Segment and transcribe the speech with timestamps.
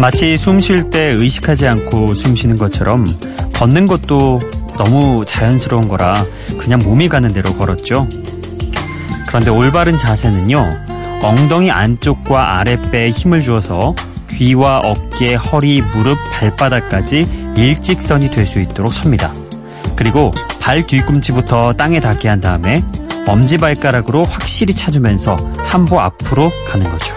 [0.00, 3.06] 마치 숨 쉴 때 의식하지 않고 숨 쉬는 것처럼
[3.54, 4.40] 걷는 것도
[4.78, 6.24] 너무 자연스러운 거라
[6.58, 8.08] 그냥 몸이 가는 대로 걸었죠.
[9.28, 10.68] 그런데 올바른 자세는요,
[11.22, 13.94] 엉덩이 안쪽과 아랫배에 힘을 주어서
[14.30, 19.32] 귀와 어깨, 허리, 무릎, 발바닥까지 일직선이 될 수 있도록 섭니다.
[19.96, 22.82] 그리고 발 뒤꿈치부터 땅에 닿게 한 다음에
[23.26, 27.14] 엄지발가락으로 확실히 차주면서 한 보 앞으로 가는 거죠.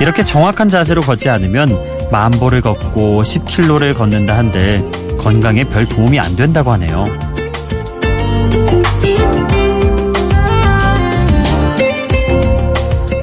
[0.00, 1.68] 이렇게 정확한 자세로 걷지 않으면
[2.10, 7.06] 만 보를 걷고 10킬로를 걷는다 한들 건강에 별 도움이 안 된다고 하네요.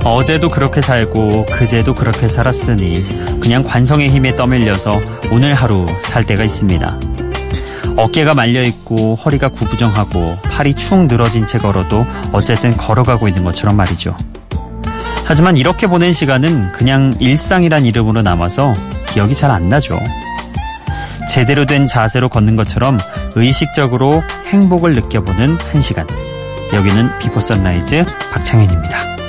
[0.03, 6.99] 어제도 그렇게 살고 그제도 그렇게 살았으니 그냥 관성의 힘에 떠밀려서 오늘 하루 살 때가 있습니다.
[7.97, 14.15] 어깨가 말려있고 허리가 구부정하고 팔이 축 늘어진 채 걸어도 어쨌든 걸어가고 있는 것처럼 말이죠.
[15.27, 18.73] 하지만 이렇게 보낸 시간은 그냥 일상이란 이름으로 남아서
[19.09, 19.99] 기억이 잘 안 나죠.
[21.29, 22.97] 제대로 된 자세로 걷는 것처럼
[23.35, 26.07] 의식적으로 행복을 느껴보는 한 시간.
[26.73, 29.26] 여기는 비포 선라이즈 박창현입니다.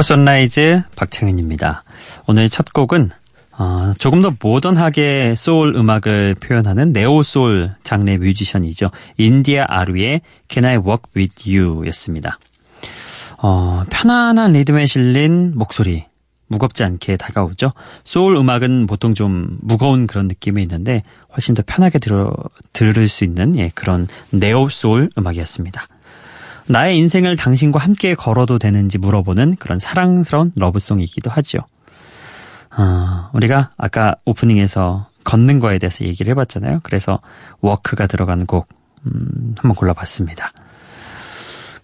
[0.00, 1.84] Before Sunrise 박창현입니다.
[2.26, 3.10] 오늘 첫 곡은
[3.58, 8.90] 어, 조금 더 모던하게 소울 음악을 표현하는 neo soul 장르의 뮤지션이죠.
[9.18, 12.38] 인디아 아리의 Can I Walk With You 였습니다.
[13.42, 16.06] 어, 편안한 리듬에 실린 목소리,
[16.46, 17.72] 무겁지 않게 다가오죠.
[18.02, 21.02] 소울 음악은 보통 좀 무거운 그런 느낌이 있는데
[21.34, 22.32] 훨씬 더 편하게 들어,
[22.72, 25.88] 들을 수 있는 예, 그런 neo soul 음악이었습니다.
[26.66, 31.58] 나의 인생을 당신과 함께 걸어도 되는지 물어보는 그런 사랑스러운 러브송이기도 하죠.
[32.76, 36.80] 어, 우리가 아까 오프닝에서 걷는 거에 대해서 얘기를 해봤잖아요.
[36.82, 37.20] 그래서
[37.60, 38.68] 워크가 들어간 곡
[39.06, 40.52] 음, 한번 골라봤습니다.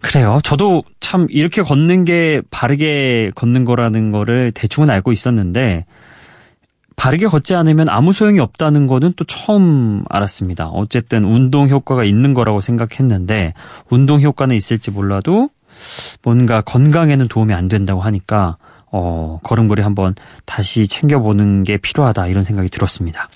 [0.01, 0.39] 그래요.
[0.45, 5.85] 저도 참 이렇게 걷는 게 바르게 걷는 거라는 거를 대충은 알고 있었는데
[6.97, 10.69] 바르게 걷지 않으면 아무 소용이 없다는 거는 또 처음 알았습니다.
[10.69, 13.53] 어쨌든 운동 효과가 있는 거라고 생각했는데
[13.91, 15.51] 운동 효과는 있을지 몰라도
[16.23, 18.57] 뭔가 건강에는 도움이 안 된다고 하니까
[18.91, 20.15] 어, 걸음걸이 한번
[20.47, 23.29] 다시 챙겨보는 게 필요하다 이런 생각이 들었습니다.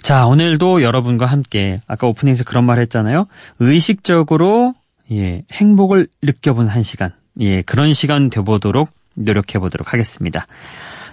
[0.00, 3.26] 자, 오늘도 여러분과 함께 아까 오프닝에서 그런 말 했잖아요.
[3.60, 4.74] 의식적으로
[5.12, 7.12] 예, 행복을 느껴본 한 시간.
[7.40, 10.46] 예, 그런 시간 되보도록 노력해 보도록 하겠습니다.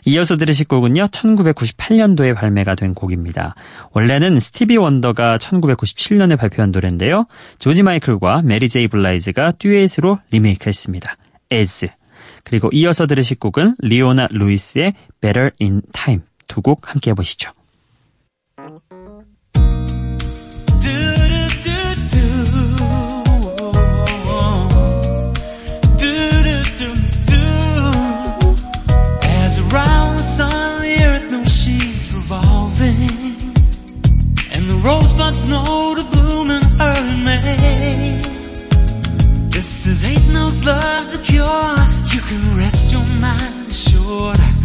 [0.05, 1.05] 이어서 들으실 곡은요.
[1.07, 3.55] 1998년도에 발매가 된 곡입니다.
[3.91, 7.25] 원래는 스티비 원더가 1997년에 발표한 노래인데요.
[7.59, 11.15] 조지 마이클과 메리 제이 블라이즈가 듀엣으로 리메이크했습니다.
[11.53, 11.87] As.
[12.43, 16.23] 그리고 이어서 들으실 곡은 리오나 루이스의 Better in Time.
[16.47, 17.51] 두 곡 함께 해보시죠.
[42.91, 44.58] your mind is short.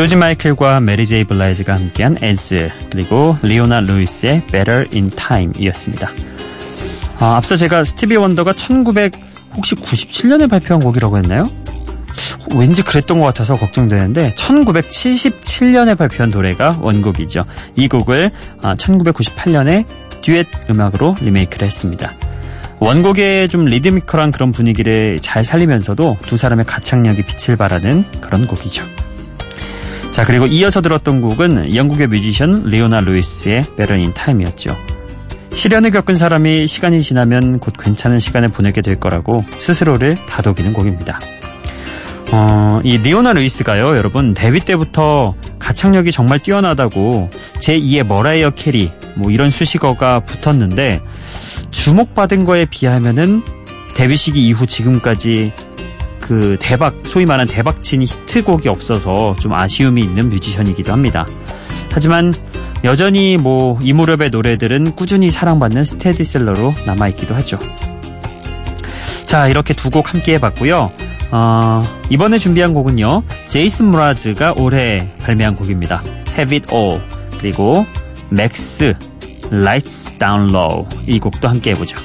[0.00, 6.08] 조지 마이클과 메리 제이 블라이즈가 함께한 As 그리고 리오나 루이스의 Better in Time이었습니다.
[7.18, 9.12] 아, 앞서 제가 스티비 원더가 1900
[9.56, 11.44] 혹시 97년에 발표한 곡이라고 했나요?
[12.54, 17.44] 왠지 그랬던 것 같아서 걱정되는데 1977년에 발표한 노래가 원곡이죠.
[17.76, 18.30] 이 곡을
[18.62, 19.84] 1998년에
[20.22, 22.10] 듀엣 음악으로 리메이크를 했습니다.
[22.78, 28.82] 원곡의 좀 리드미컬한 그런 분위기를 잘 살리면서도 두 사람의 가창력이 빛을 발하는 그런 곡이죠.
[30.12, 34.76] 자, 그리고 이어서 들었던 곡은 영국의 뮤지션 리오나 루이스의 in Time이었죠.
[35.52, 41.20] 시련을 겪은 사람이 시간이 지나면 곧 괜찮은 시간을 보내게 될 거라고 스스로를 다독이는 곡입니다.
[42.32, 47.28] 어, 이 리오나 루이스가요, 여러분, 데뷔 때부터 가창력이 정말 뛰어나다고
[47.58, 51.00] 제2의 머라이어 캐리, 뭐 이런 수식어가 붙었는데,
[51.72, 53.42] 주목받은 거에 비하면은
[53.94, 55.52] 데뷔 시기 이후 지금까지
[56.30, 61.26] 그 대박, 소위 말하는 대박친 히트곡이 없어서 좀 아쉬움이 있는 뮤지션이기도 합니다.
[61.90, 62.32] 하지만
[62.84, 67.58] 여전히 뭐 이 무렵의 노래들은 꾸준히 사랑받는 스테디셀러로 남아있기도 하죠.
[69.26, 70.92] 자, 이렇게 두 곡 함께 해봤고요.
[71.32, 73.24] 어, 이번에 준비한 곡은요.
[73.48, 76.00] 제이슨 므라즈가 올해 발매한 곡입니다.
[76.38, 77.00] Have It All
[77.40, 77.84] 그리고
[78.28, 78.94] 맥스
[79.50, 81.98] Lights Down Low 이 곡도 함께 해보죠.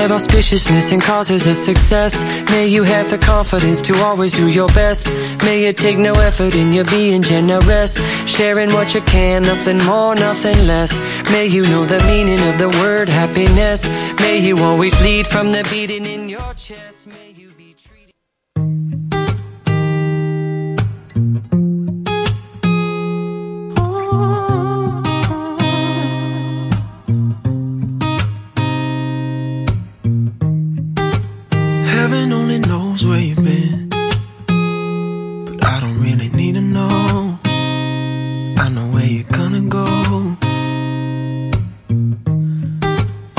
[0.00, 2.24] Have auspiciousness and causes of success.
[2.50, 5.06] May you have the confidence to always do your best.
[5.44, 8.00] May it take no effort in your being generous.
[8.26, 10.98] Sharing what you can, nothing more, nothing less.
[11.30, 13.86] May you know the meaning of the word happiness.
[14.20, 17.06] May you always lead from the beating in your chest.
[17.06, 17.29] May
[32.20, 33.88] Heaven only knows where you've been.
[35.46, 37.38] But I don't really need to know.
[38.58, 39.86] I know where you're gonna go.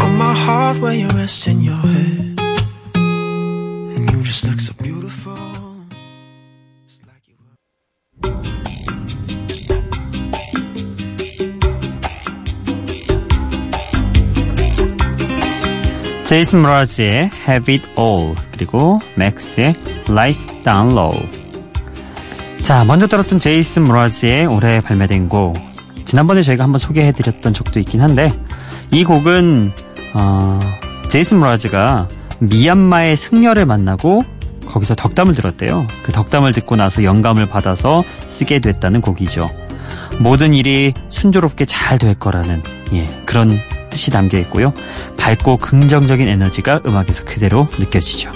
[0.03, 2.30] On my heart, where you're resting your head.
[16.31, 19.73] 제이슨 무라즈의 Have It All 그리고 맥스의
[20.07, 21.11] Lights Down Low.
[22.63, 25.55] 자 먼저 들었던 제이슨 무라즈의 올해 발매된 곡.
[26.05, 28.31] 지난번에 저희가 한번 소개해드렸던 적도 있긴 한데
[28.91, 29.73] 이 곡은
[30.13, 30.57] 어,
[31.09, 32.07] 제이슨 무라즈가
[32.39, 34.23] 미얀마의 승려를 만나고
[34.67, 35.85] 거기서 덕담을 들었대요.
[36.03, 39.49] 그 덕담을 듣고 나서 영감을 받아서 쓰게 됐다는 곡이죠.
[40.21, 42.63] 모든 일이 순조롭게 잘 될 거라는
[42.93, 43.49] 예, 그런
[43.91, 44.73] 뜻이 담겨 있고요.
[45.17, 48.31] 밝고 긍정적인 에너지가 음악에서 그대로 느껴지죠.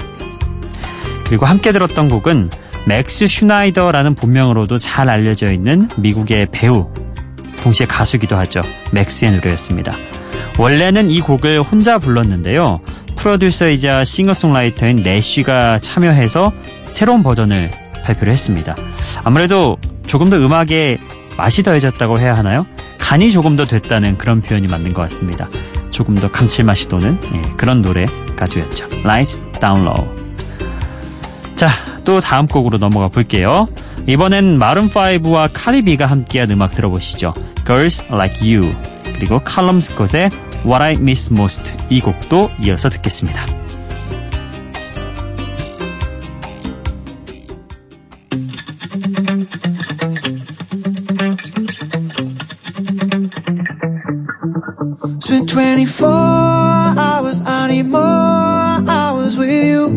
[1.26, 2.52] 그리고 함께 들었던 곡은
[2.86, 6.92] 맥스 슈나이더라는 본명으로도 잘 알려져 있는 미국의 배우,
[7.64, 8.62] 동시에 가수기도 하죠.
[8.92, 9.92] 맥스의 노래였습니다.
[10.60, 12.80] 원래는 이 곡을 혼자 불렀는데요.
[13.16, 16.54] 프로듀서이자 싱어송라이터인 내쉬가 참여해서
[16.86, 17.72] 새로운 버전을
[18.06, 18.76] 발표를 했습니다.
[19.24, 20.98] 아무래도 조금 더 음악에
[21.38, 22.68] 맛이 더해졌다고 해야 하나요?
[23.06, 25.48] 간이 조금 더 됐다는 그런 표현이 맞는 것 같습니다.
[25.92, 28.88] 조금 더 감칠맛이 도는 예, 그런 노래가 되었죠.
[29.04, 30.16] Lights Down Low.
[31.56, 31.70] 자,
[32.04, 33.68] 또 다음 곡으로 넘어가 볼게요.
[34.08, 37.36] 이번엔 마룬5와 카리비가 함께한 음악 들어보시죠.
[37.68, 38.74] Girls Like You
[39.14, 40.32] 그리고 칼럼 스콧의
[40.66, 43.65] What I Miss Most 이 곡도 이어서 듣겠습니다.
[55.76, 59.90] 24 hours, I need more hours with you.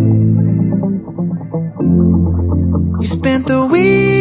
[3.01, 4.18] You spent the weekend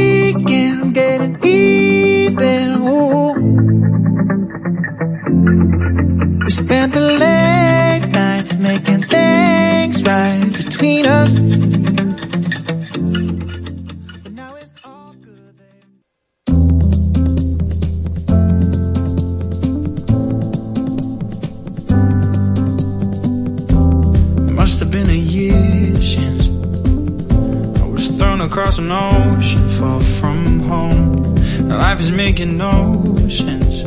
[28.67, 31.35] across an ocean far from home.
[31.69, 33.83] Life is making no sense.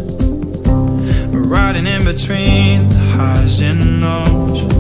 [1.31, 4.80] Riding in between the highs and lows.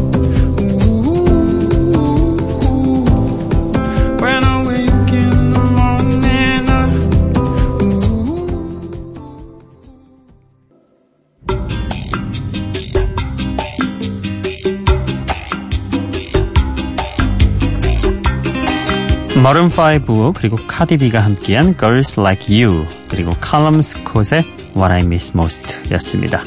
[19.42, 24.44] 마룬5 그리고 카디비가 함께한 Girls Like You 그리고 칼럼 스콧의
[24.76, 26.42] What I Miss Most 였습니다.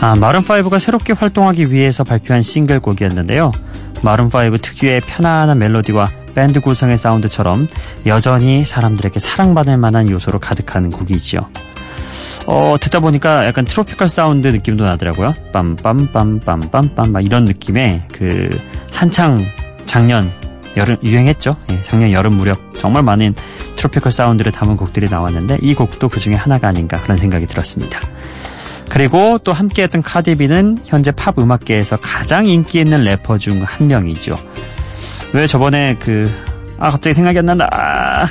[0.00, 3.52] 아, 마룬 5가 새롭게 활동하기 위해서 발표한 싱글곡이었는데요.
[4.02, 7.68] 마룬 5 특유의 편안한 멜로디와 밴드 구성의 사운드처럼
[8.06, 11.46] 여전히 사람들에게 사랑받을 만한 요소로 가득한 곡이지요.
[12.46, 15.36] 어, 듣다 보니까 약간 tropical 사운드 느낌도 나더라고요.
[15.52, 18.50] 빰빰빰빰빰빰 막 이런 느낌의 그
[18.90, 19.38] 한창
[19.84, 20.28] 작년
[20.76, 21.56] 여름 유행했죠.
[21.70, 23.34] 예, 작년 여름 무렵 정말 많은
[23.76, 28.00] 트로피컬 사운드를 담은 곡들이 나왔는데 이 곡도 그 중에 하나가 아닌가 그런 생각이 들었습니다.
[28.88, 34.36] 그리고 또 함께했던 카디비는 현재 팝 음악계에서 가장 인기 있는 래퍼 중 한 명이죠.
[35.32, 36.30] 왜 저번에 그,
[36.78, 37.68] 아, 갑자기 생각이 안 난다.
[37.72, 38.28] 아,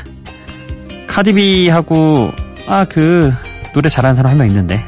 [1.07, 2.31] 카디비하고,
[2.67, 3.33] 아, 그,
[3.74, 4.83] 노래 잘하는 사람 한 명 있는데.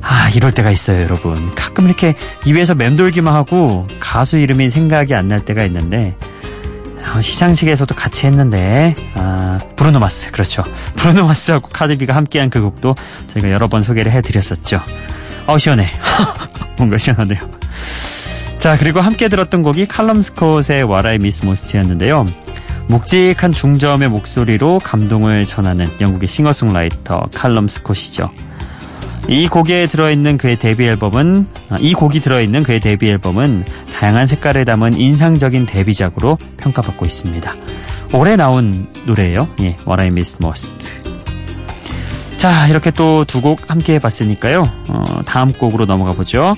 [0.00, 1.34] 아, 이럴 때가 있어요, 여러분.
[1.54, 6.23] 가끔 이렇게 입에서 맴돌기만 하고 가수 이름이 생각이 안 날 때가 있는데, 아,
[7.20, 10.62] 시상식에서도 같이 했는데, 아, 브루노 마스, 그렇죠.
[10.96, 12.94] 브루노 마스하고 카디비가 함께한 그 곡도
[13.28, 14.80] 저희가 여러 번 소개를 해드렸었죠.
[15.46, 15.88] 어, 시원해.
[16.76, 17.40] 뭔가 시원하네요.
[18.58, 22.24] 자, 그리고 함께 들었던 곡이 칼럼 스콧의 I Miss Most였는데요.
[22.86, 28.30] 묵직한 중저음의 목소리로 감동을 전하는 영국의 싱어송라이터 칼럼 스콧이죠.
[29.28, 33.64] 이 곡에 들어있는 그의 데뷔 앨범은 아, 이 곡이 들어있는 그의 데뷔 앨범은
[33.94, 37.54] 다양한 색깔을 담은 인상적인 데뷔작으로 평가받고 있습니다.
[38.12, 39.48] 올해 나온 노래예요.
[39.60, 40.70] 예, What I Miss Most.
[42.36, 44.70] 자, 이렇게 또 두 곡 함께 해봤으니까요.
[44.88, 46.54] 어, 다음 곡으로 넘어가 보죠.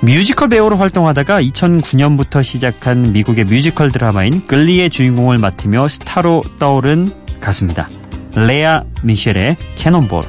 [0.00, 7.08] 뮤지컬 배우로 활동하다가 2009년부터 시작한 미국의 뮤지컬 드라마인 Glee의 주인공을 맡으며 스타로 떠오른
[7.40, 7.88] 가수입니다.
[8.36, 10.22] 레아 미셸의 캐논볼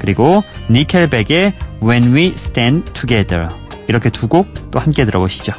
[0.00, 1.52] 그리고 니켈백의
[1.82, 3.48] When We Stand Together
[3.88, 5.52] 이렇게 두 곡 또 함께 들어보시죠.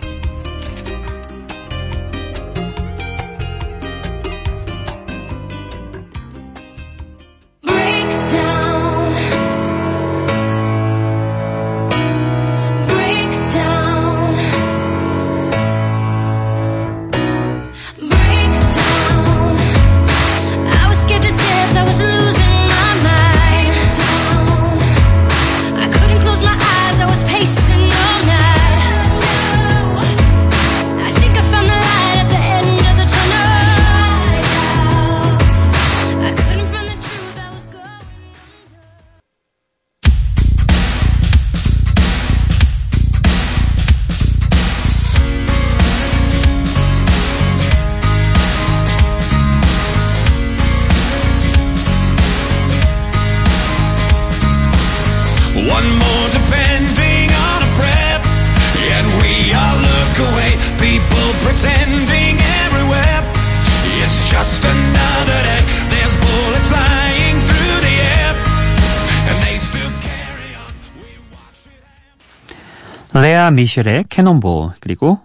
[73.41, 75.19] 레아 미셸의 Cannonball 그리고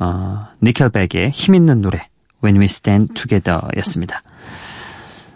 [0.00, 2.08] 어, 니켈백의 힘있는 노래
[2.42, 4.22] When We Stand Together였습니다.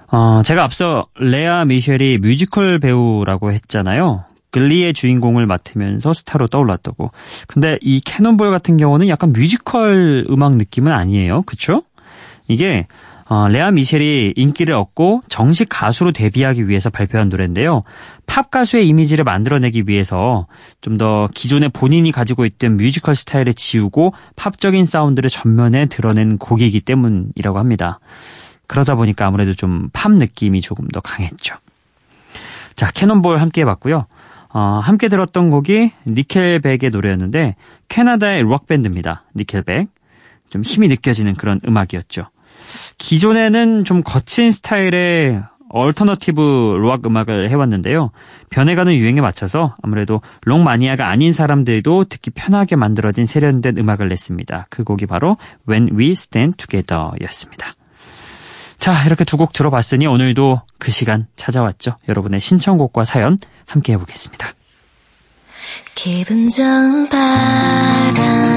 [0.09, 4.25] 어, 제가 앞서 레아 미셸이 뮤지컬 배우라고 했잖아요.
[4.51, 7.13] Glee의 주인공을 맡으면서 스타로 떠올랐다고.
[7.47, 11.43] 근데 이 Cannonball 같은 경우는 약간 뮤지컬 음악 느낌은 아니에요.
[11.43, 11.85] 그쵸?
[12.49, 12.89] 이게
[13.27, 17.83] 어, 레아 미셸이 인기를 얻고 정식 가수로 데뷔하기 위해서 발표한 노래인데요.
[18.27, 20.47] 팝 가수의 이미지를 만들어내기 위해서
[20.81, 27.59] 좀 더 기존에 본인이 가지고 있던 뮤지컬 스타일을 지우고 팝적인 사운드를 전면에 드러낸 곡이기 때문이라고
[27.59, 27.99] 합니다.
[28.67, 31.57] 그러다 보니까 아무래도 좀 팝 느낌이 조금 더 강했죠.
[32.77, 34.07] 자, Cannonball 함께 해봤고요.
[34.53, 37.57] 어, 함께 들었던 곡이 니켈백의 노래였는데
[37.89, 39.25] 캐나다의 록밴드입니다.
[39.35, 39.89] 니켈백.
[40.51, 42.23] 좀 힘이 느껴지는 그런 음악이었죠.
[42.99, 48.13] 기존에는 좀 거친 스타일의 alternative 록 음악을 해왔는데요.
[48.51, 54.69] 변해가는 유행에 맞춰서 아무래도 록 마니아가 아닌 사람들도 듣기 편하게 만들어진 세련된 음악을 냈습니다.
[54.71, 55.37] 그 곡이 바로
[55.69, 57.75] When We Stand Together 였습니다.
[58.79, 61.97] 자, 이렇게 두 곡 들어봤으니 오늘도 그 시간 찾아왔죠.
[62.09, 64.53] 여러분의 신청곡과 사연 함께 해보겠습니다.
[65.95, 68.54] 기분 좋은 바람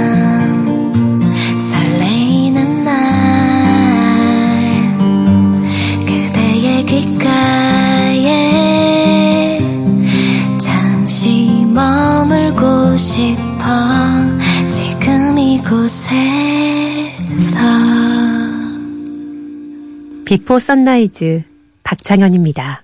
[20.27, 21.43] Before Sunrise
[21.83, 22.83] 박창현입니다.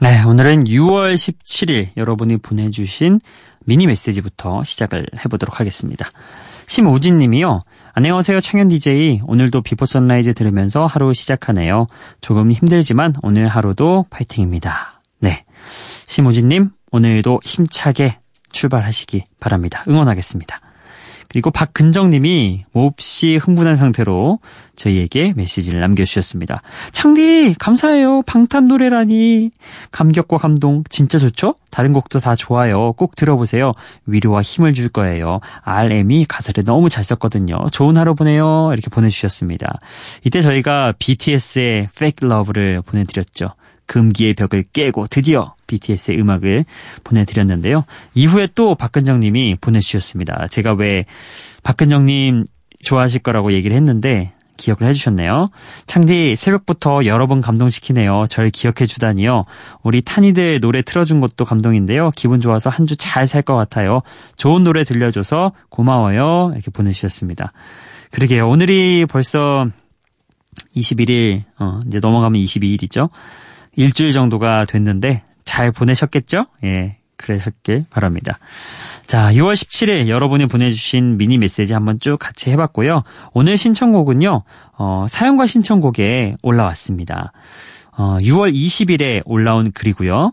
[0.00, 3.20] 네, 오늘은 6월 17일 여러분이 보내주신
[3.66, 6.10] 미니 메시지부터 시작을 해보도록 하겠습니다.
[6.66, 7.60] 심우진 님이요.
[7.92, 9.20] 안녕하세요, 창현 DJ.
[9.26, 11.86] 오늘도 Before Sunrise 들으면서 하루 시작하네요.
[12.20, 15.02] 조금 힘들지만 오늘 하루도 파이팅입니다.
[15.20, 15.44] 네.
[16.08, 18.18] 심우진 님, 오늘도 힘차게
[18.50, 19.84] 출발하시기 바랍니다.
[19.86, 20.65] 응원하겠습니다.
[21.36, 24.38] 그리고 박근정 님이 몹시 흥분한 상태로
[24.74, 26.62] 저희에게 메시지를 남겨주셨습니다.
[26.92, 28.22] 창디, 감사해요.
[28.22, 29.50] 방탄 노래라니.
[29.90, 31.56] 감격과 감동 진짜 좋죠?
[31.70, 32.94] 다른 곡도 다 좋아요.
[32.94, 33.72] 꼭 들어보세요.
[34.06, 35.40] 위로와 힘을 줄 거예요.
[35.60, 37.68] RM이 가사를 너무 잘 썼거든요.
[37.70, 38.70] 좋은 하루 보내요.
[38.72, 39.78] 이렇게 보내주셨습니다.
[40.24, 43.50] 이때 저희가 BTS의 Fake Love를 보내드렸죠.
[43.86, 46.64] 금기의 벽을 깨고 드디어 BTS의 음악을
[47.04, 47.84] 보내드렸는데요.
[48.14, 50.48] 이후에 또 박근정 님이 보내주셨습니다.
[50.48, 51.04] 제가 왜
[51.62, 52.44] 박근정 님
[52.84, 55.48] 좋아하실 거라고 얘기를 했는데 기억을 해주셨네요.
[55.86, 58.24] 창디 새벽부터 여러 번 감동시키네요.
[58.30, 59.44] 절 기억해 주다니요.
[59.82, 62.10] 우리 탄이들 노래 틀어준 것도 감동인데요.
[62.16, 64.00] 기분 좋아서 한 주 잘 살 것 같아요.
[64.36, 66.52] 좋은 노래 들려줘서 고마워요.
[66.54, 67.52] 이렇게 보내주셨습니다.
[68.12, 68.48] 그러게요.
[68.48, 69.66] 오늘이 벌써
[70.74, 73.10] 21일, 어, 이제 넘어가면 22일이죠.
[73.76, 76.46] 일주일 정도가 됐는데 잘 보내셨겠죠?
[76.64, 78.38] 예, 그러셨길 바랍니다.
[79.06, 83.04] 자, 6월 17일 여러분이 보내주신 미니 메시지 한번 쭉 같이 해봤고요.
[83.32, 84.42] 오늘 신청곡은요,
[84.78, 87.32] 어, 사연과 신청곡에 올라왔습니다.
[87.96, 90.32] 어, 6월 20일에 올라온 글이고요.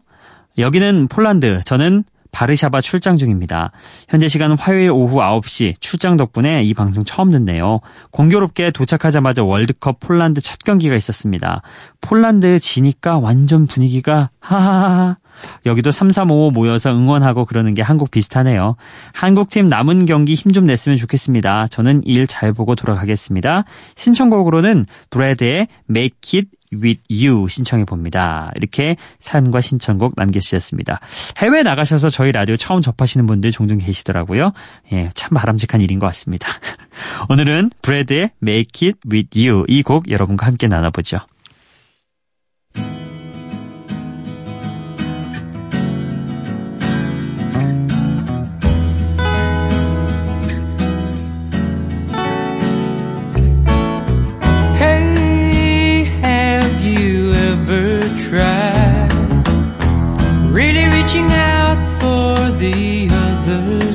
[0.57, 3.71] 여기는 폴란드, 저는 바르샤바 출장 중입니다.
[4.09, 7.79] 현재 시간 화요일 오후 9시 출장 덕분에 이 방송 처음 듣네요.
[8.11, 11.61] 공교롭게 도착하자마자 월드컵 폴란드 첫 경기가 있었습니다.
[12.01, 15.17] 폴란드 지니까 완전 분위기가 하하하.
[15.65, 18.75] 여기도 3355 모여서 응원하고 그러는 게 한국 비슷하네요.
[19.13, 21.67] 한국팀 남은 경기 힘 좀 냈으면 좋겠습니다.
[21.67, 23.63] 저는 일 잘 보고 돌아가겠습니다.
[23.95, 26.49] 신청곡으로는 브래드의 Make It
[26.81, 28.51] with You 신청해 봅니다.
[28.55, 30.99] 이렇게 사연과 신청곡 남겨주셨습니다.
[31.38, 34.53] 해외 나가셔서 저희 라디오 처음 접하시는 분들 종종 계시더라고요.
[34.91, 36.47] 예, 참 바람직한 일인 것 같습니다.
[37.29, 41.19] 오늘은 브래드의 Make It with You 이 곡 여러분과 함께 나눠보죠.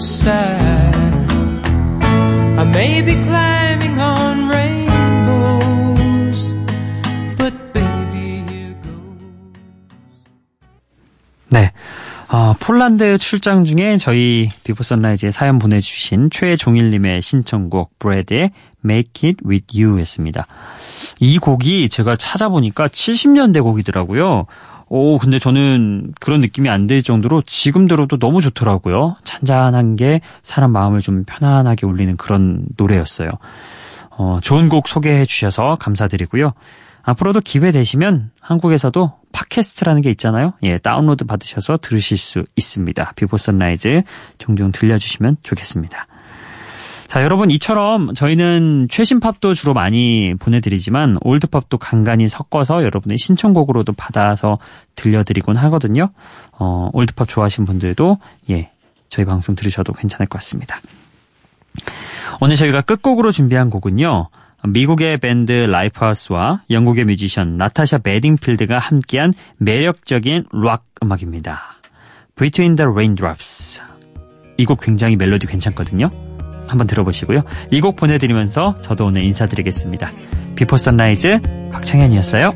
[0.09, 0.95] Side?
[2.59, 5.71] I may be climbing on rainbows,
[7.37, 9.23] but baby, here goes.
[11.51, 11.73] 네.
[12.31, 18.51] 어, 폴란드 출장 중에 저희 Before Sunrise에 사연 보내주신 최종일님의 신청곡 브레드의
[18.85, 20.47] Make It With You 였습니다.
[21.21, 24.47] 이 곡이 제가 찾아보니까 70년대 곡이더라고요.
[24.91, 29.17] 오, 근데 저는 그런 느낌이 안 들 정도로 지금 들어도 너무 좋더라고요.
[29.23, 33.29] 잔잔한 게 사람 마음을 좀 편안하게 울리는 그런 노래였어요.
[34.11, 36.53] 어, 좋은 곡 소개해 주셔서 감사드리고요.
[37.03, 40.55] 앞으로도 기회 되시면 한국에서도 팟캐스트라는 게 있잖아요.
[40.63, 43.13] 예, 다운로드 받으셔서 들으실 수 있습니다.
[43.17, 44.03] 비포 선라이즈
[44.39, 46.07] 종종 들려주시면 좋겠습니다.
[47.09, 53.95] 자, 여러분 이처럼 저희는 최신 팝도 주로 많이 보내드리지만 올드 팝도 간간히 섞어서 여러분의 신청곡으로도
[53.95, 54.59] 받아서
[54.95, 56.11] 들려드리곤 하거든요.
[56.53, 58.19] 어, 올드 팝 좋아하시는 분들도
[58.51, 58.71] 예,
[59.09, 60.81] 저희 방송 들으셔도 괜찮을 것 같습니다.
[62.43, 64.29] 오늘 저희가 끝곡으로 준비한 곡은요.
[64.69, 71.79] 미국의 밴드 라이프하우스와 영국의 뮤지션 나타샤 베딩필드가 함께한 매력적인 락 음악입니다.
[72.37, 73.81] Between the Raindrops.
[74.59, 76.11] 이 곡 굉장히 멜로디 괜찮거든요.
[76.69, 77.43] 한번 들어보시고요.
[77.71, 80.13] 이 곡 보내드리면서 저도 오늘 인사드리겠습니다.
[80.57, 81.41] 비포 선라이즈
[81.73, 82.53] 박창현이었어요.